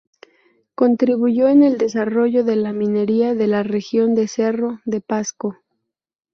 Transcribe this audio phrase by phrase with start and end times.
[0.73, 5.57] Contribuyó en el desarrollo de la minería de la región de Cerro de Pasco.